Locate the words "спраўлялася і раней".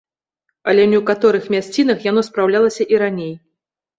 2.29-3.33